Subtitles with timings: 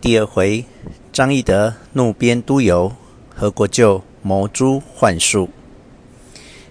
[0.00, 0.64] 第二回，
[1.12, 2.92] 张翼德怒鞭督邮，
[3.36, 5.50] 何国舅谋诛幻术。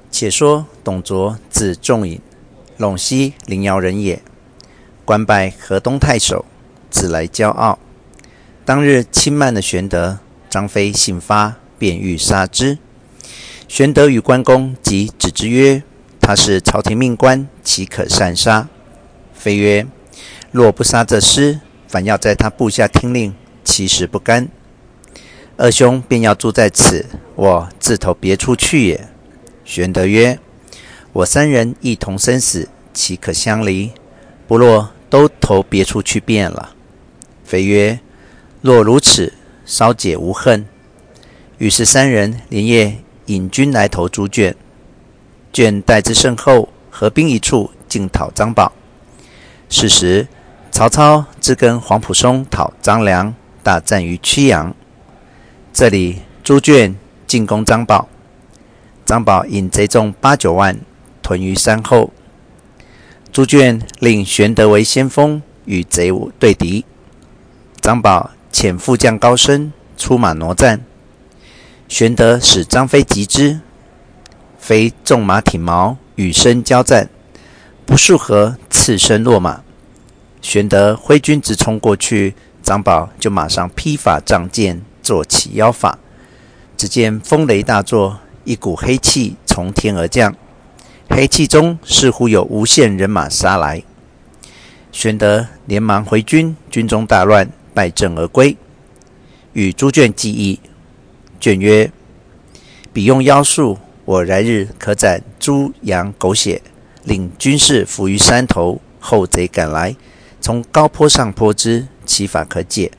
[0.10, 2.20] 且说董卓字仲颖，
[2.80, 4.24] 陇西临洮人也，
[5.06, 6.44] 官拜河东太守，
[6.90, 7.78] 自来骄傲。
[8.66, 10.18] 当日轻慢了玄德，
[10.50, 12.80] 张飞信发，便欲杀之。
[13.68, 15.84] 玄德与关公即指之曰
[16.20, 18.68] ：“他是朝廷命官，岂可擅杀？”
[19.36, 19.86] 飞曰
[20.52, 21.60] ：“若不杀这厮，
[21.90, 24.48] 反要在他部下听令，其实不甘。
[25.58, 29.10] 二兄便要住在此，我自投别处去也。”
[29.66, 30.38] 玄德曰
[31.12, 33.92] ：“我三人一同生死，岂可相离？
[34.48, 36.76] 不若都投别处去便了。”
[37.44, 38.00] 飞曰
[38.62, 39.34] ：“若如此，
[39.66, 40.68] 稍解无恨。”
[41.58, 44.56] 于是三人连夜引军来投猪圈。
[45.52, 48.72] 圈待之甚厚，合兵一处，竞讨张宝。
[49.68, 50.28] 是时，
[50.72, 54.76] 曹操自跟黄甫嵩讨张良，大战于曲阳。
[55.74, 58.08] 这里猪圈进攻张宝。
[59.06, 60.80] 张宝引贼众八九万
[61.24, 62.12] 屯于山后，
[63.32, 66.86] 猪圈令玄德为先锋，与贼对敌。
[67.82, 70.82] 张宝遣副将高升出马搦战，
[71.88, 73.62] 玄德使张飞急之，
[74.60, 77.10] 飞纵马挺矛，与身交战，
[77.86, 79.64] 不数合，刺身落马。
[80.42, 86.00] 玄德挥军直冲过去，张宝就马上披发仗剑，做起妖法。
[86.78, 88.20] 只见风雷大作。
[88.46, 90.34] 一股黑气从天而降，
[91.08, 93.84] 黑气中似乎有无限人马杀来。
[94.92, 98.58] 玄德连忙回军，军中大乱，败阵而归。
[99.54, 100.60] 与猪圈计议，
[101.40, 101.92] 圈曰
[102.92, 106.64] ：“彼用妖术，我来日可斩猪羊狗血，
[107.04, 109.96] 令军士伏于山头，后贼赶来，
[110.40, 112.92] 从高坡上坡之，其法可解。”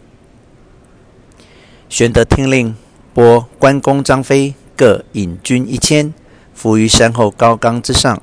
[1.89, 2.75] 玄德听令，
[3.13, 4.55] 拨关公、张飞。
[4.77, 6.15] 各引军一千，
[6.55, 8.23] 伏于山后高冈之上，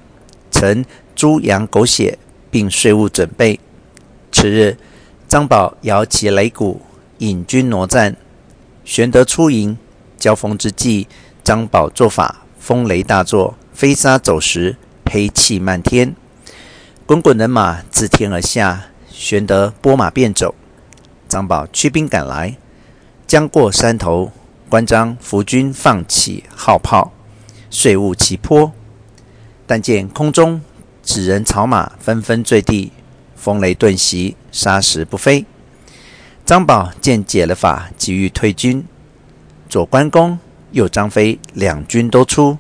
[0.50, 0.84] 陈
[1.16, 2.18] 猪羊狗血，
[2.50, 3.59] 并税务准备。
[4.31, 4.75] 次日，
[5.28, 6.81] 张宝摇起擂鼓，
[7.19, 8.16] 引军搦战。
[8.84, 9.78] 玄德出营，
[10.18, 11.08] 交锋之际，
[11.44, 16.16] 张宝做法，风雷大作，飞沙走石，黑气漫天，
[17.06, 18.88] 滚滚人马自天而下。
[19.18, 20.54] 玄德拨马便走，
[21.28, 22.56] 张宝驱兵赶来，
[23.26, 24.32] 将过山头。
[24.70, 27.12] 关张伏军放起号炮，
[27.70, 28.72] 遂误其坡。
[29.66, 30.62] 但见空中
[31.02, 32.92] 纸人草马纷纷坠地，
[33.36, 35.46] 风雷顿息，沙石不飞。
[36.46, 38.86] 张宝见解了法，急欲退军。
[39.68, 40.38] 左关公，
[40.72, 42.58] 右张飞，两军都出，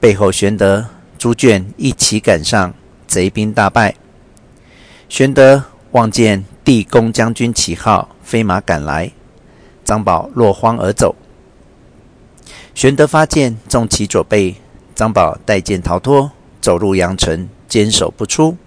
[0.00, 0.86] 背后玄德、
[1.18, 2.74] 猪圈一起赶上，
[3.06, 3.94] 贼兵大败。
[5.08, 9.10] 玄德望见地公将军旗号，飞马赶来。
[9.82, 11.16] 张宝落荒而走，
[12.74, 14.56] 玄德发箭中其左背，
[14.94, 16.30] 张宝带箭逃脱，
[16.60, 18.58] 走入阳城，坚守不出。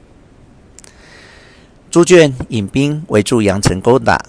[1.91, 4.19] 朱隽引兵围住阳城攻打，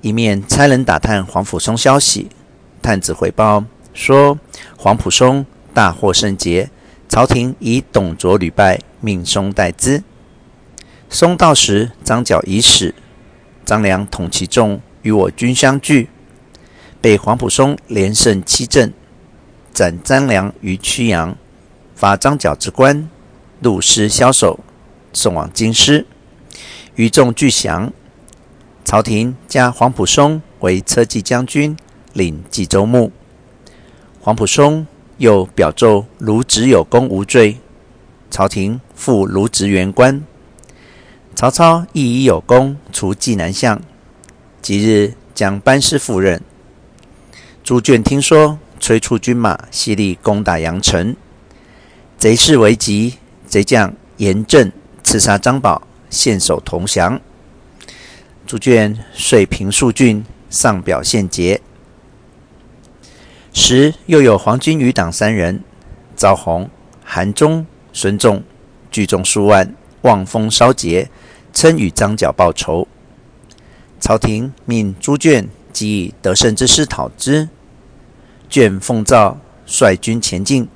[0.00, 2.28] 一面差人打探黄甫嵩消息。
[2.80, 4.38] 探子回报说，
[4.76, 6.70] 黄甫嵩大获胜捷，
[7.08, 10.04] 朝廷以董卓屡败，命松代之。
[11.10, 12.94] 松到时，张角已死，
[13.64, 16.10] 张良统其众与我军相拒。
[17.00, 18.92] 被黄埔松连胜七阵，
[19.72, 21.36] 斩张良于曲阳，
[21.94, 23.08] 伐张角之官，
[23.62, 24.60] 戮师枭首，
[25.12, 26.06] 送往京师。
[26.96, 27.92] 余众俱降。
[28.84, 31.76] 朝廷加黄埔松为车骑将军，
[32.12, 33.12] 领冀州牧。
[34.20, 34.86] 黄埔松
[35.18, 37.58] 又表奏卢植有功无罪，
[38.30, 40.22] 朝廷复卢植原官。
[41.38, 43.80] 曹操亦以有功除济南相，
[44.60, 46.42] 即日将班师赴任。
[47.62, 51.14] 猪圈听说，催促军马，犀利攻打阳城。
[52.18, 54.72] 贼势为急，贼将严震
[55.04, 57.20] 刺杀张宝，献首投降。
[58.44, 61.60] 猪圈遂平数郡，上表献捷。
[63.52, 65.62] 时又有黄巾余党三人，
[66.16, 66.68] 赵弘、
[67.04, 68.42] 韩忠、孙仲，
[68.90, 69.72] 聚众数万，
[70.02, 71.08] 望风烧节，
[71.58, 72.86] 称与张角报仇。
[73.98, 77.48] 朝廷命猪圈即以得胜之师讨之。
[78.48, 80.68] 圈奉诏率军前进，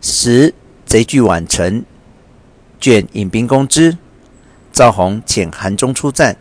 [0.00, 0.54] 时
[0.86, 1.84] 贼据宛城，
[2.80, 3.98] 圈引兵攻之。
[4.72, 6.38] 赵弘遣韩忠出战，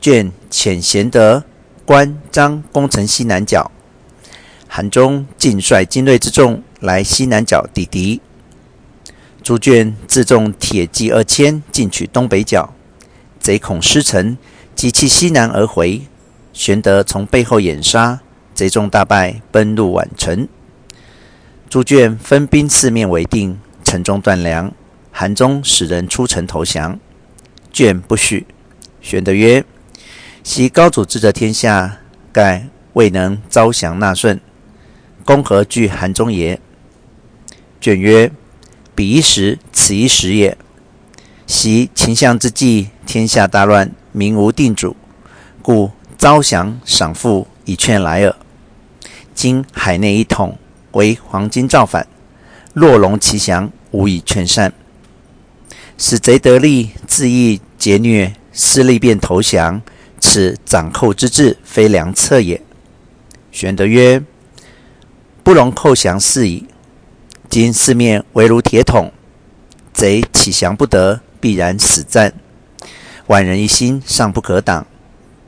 [0.00, 1.42] 圈遣贤德、
[1.84, 3.72] 关张攻城西南角，
[4.68, 8.20] 韩忠尽率精锐之众来西南角抵敌。
[9.42, 12.74] 猪圈自重铁骑二千，进取东北角，
[13.40, 14.36] 贼恐失城，
[14.74, 16.02] 及其西南而回。
[16.52, 18.20] 玄德从背后掩杀，
[18.52, 20.48] 贼众大败，奔入宛城。
[21.70, 24.72] 诸眷分兵四面围定，城中断粮。
[25.10, 26.98] 韩忠使人出城投降，
[27.72, 28.46] 眷不许。
[29.00, 29.64] 玄德曰
[30.44, 31.98] ：“昔高祖治这天下，
[32.32, 34.40] 盖未能招降纳顺，
[35.24, 36.60] 公何惧韩忠也？”
[37.80, 38.30] 卷曰
[38.98, 40.58] ：“彼一时，此一时也。
[41.46, 44.96] 昔秦相之际，天下大乱，民无定主，
[45.62, 48.34] 故招降赏赋以劝来耳。
[49.36, 50.58] 今海内一统，
[50.90, 52.08] 为黄巾造反，
[52.74, 54.72] 若容其降，无以劝善。
[55.96, 59.80] 使贼得利，恣意劫掠，势利便投降，
[60.18, 62.60] 此掌寇之志，非良策也。”
[63.52, 64.20] 玄德曰
[65.44, 66.66] ：“不容寇降是矣。
[67.48, 69.12] 今四面围如铁桶，
[69.92, 72.34] 贼乞降不得。”必然死战，
[73.28, 74.84] 万人一心，尚不可挡，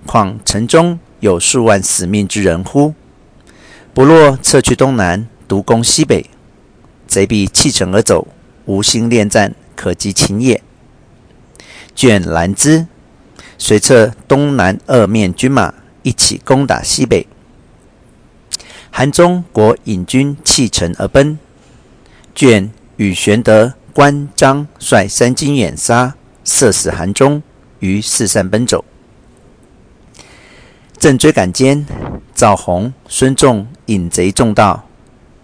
[0.06, 2.94] 况城中有数万死命之人乎？
[3.92, 6.30] 不若撤去东南，独攻西北，
[7.08, 8.28] 贼必弃城而走，
[8.66, 10.62] 无心恋战，可击秦也。
[11.96, 12.86] 卷兰之，
[13.58, 15.74] 遂策东南二面军马，
[16.04, 17.26] 一起攻打西北。
[18.92, 21.36] 韩忠果引军弃城而奔，
[22.40, 23.74] 卷与玄德。
[23.92, 27.42] 关张率三军掩杀，射死韩忠，
[27.80, 28.82] 于四散奔走。
[30.98, 31.84] 正追赶间，
[32.34, 34.86] 赵弘、孙仲引贼众到，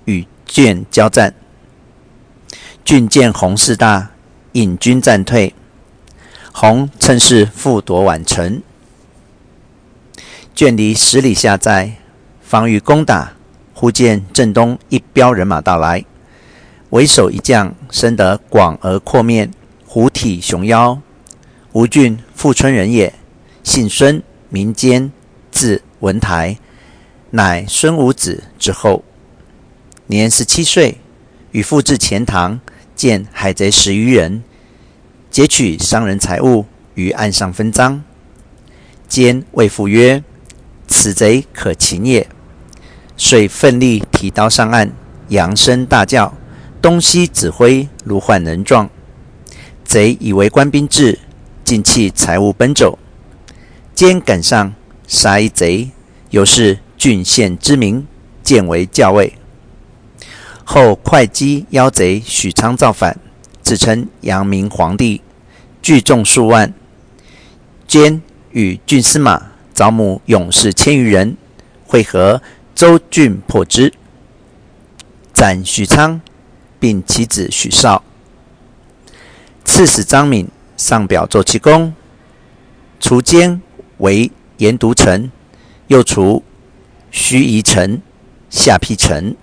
[0.06, 1.34] 与卷交战。
[2.82, 4.12] 眷见弘势大，
[4.52, 5.52] 引军战退。
[6.54, 8.62] 弘趁势复夺宛城。
[10.54, 11.96] 卷离十里下寨，
[12.40, 13.32] 方欲攻打，
[13.74, 16.06] 忽见正东一彪人马到来。
[16.90, 19.50] 为首一将，生得广而阔面，
[19.84, 21.00] 虎体熊腰。
[21.72, 23.12] 吴郡富春人也，
[23.64, 25.10] 姓孙，名坚，
[25.50, 26.56] 字文台，
[27.30, 29.02] 乃孙武子之后。
[30.06, 30.98] 年十七岁，
[31.50, 32.60] 与父至钱塘，
[32.94, 34.44] 见海贼十余人，
[35.28, 38.02] 劫取商人财物，于岸上分赃。
[39.08, 40.22] 坚谓父曰
[40.86, 42.28] ：“此贼可擒也。”
[43.18, 44.92] 遂奋力提刀上岸，
[45.28, 46.32] 扬声大叫。
[46.86, 48.88] 东西指挥如患人状，
[49.82, 51.18] 贼以为官兵至，
[51.64, 52.96] 尽弃财物奔走。
[53.92, 54.72] 兼赶上，
[55.08, 55.90] 杀一贼，
[56.30, 58.06] 有是郡县之名，
[58.44, 59.32] 建为校尉。
[60.62, 63.18] 后会稽妖贼许昌造反，
[63.60, 65.22] 自称阳明皇帝，
[65.82, 66.72] 聚众数万。
[67.88, 68.22] 兼
[68.52, 71.36] 与郡司马招募勇士千余人，
[71.84, 72.40] 会合
[72.76, 73.92] 州郡破之，
[75.34, 76.20] 斩许昌。
[76.78, 78.02] 并其子许绍，
[79.64, 81.94] 刺史张敏上表奏其功，
[83.00, 83.60] 除奸
[83.98, 85.30] 为盐都臣，
[85.88, 86.42] 又除
[87.10, 88.00] 须夷臣、
[88.50, 89.36] 下邳臣。